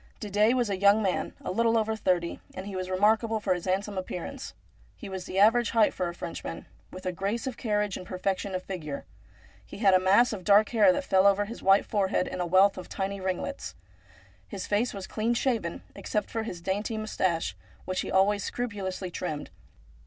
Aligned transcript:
Didet 0.19 0.55
was 0.55 0.71
a 0.71 0.79
young 0.79 1.03
man, 1.03 1.35
a 1.41 1.51
little 1.51 1.77
over 1.77 1.95
thirty, 1.95 2.39
and 2.55 2.65
he 2.65 2.75
was 2.75 2.89
remarkable 2.89 3.39
for 3.39 3.53
his 3.53 3.65
handsome 3.65 3.99
appearance. 3.99 4.55
He 4.95 5.07
was 5.07 5.27
the 5.27 5.37
average 5.37 5.69
height 5.69 5.93
for 5.93 6.09
a 6.09 6.13
Frenchman, 6.15 6.65
with 6.89 7.05
a 7.05 7.11
grace 7.11 7.45
of 7.45 7.55
carriage 7.55 7.97
and 7.97 8.07
perfection 8.07 8.55
of 8.55 8.63
figure. 8.63 9.05
He 9.63 9.77
had 9.77 9.93
a 9.93 9.99
mass 9.99 10.33
of 10.33 10.43
dark 10.43 10.69
hair 10.69 10.91
that 10.91 11.03
fell 11.03 11.27
over 11.27 11.45
his 11.45 11.61
white 11.61 11.85
forehead 11.85 12.27
in 12.27 12.41
a 12.41 12.47
wealth 12.47 12.79
of 12.79 12.89
tiny 12.89 13.21
ringlets. 13.21 13.75
His 14.47 14.65
face 14.65 14.91
was 14.91 15.05
clean 15.05 15.35
shaven, 15.35 15.83
except 15.93 16.31
for 16.31 16.41
his 16.41 16.61
dainty 16.61 16.97
moustache, 16.97 17.55
which 17.85 18.03
was 18.03 18.11
always 18.11 18.43
scrupulously 18.43 19.11
trimmed. 19.11 19.51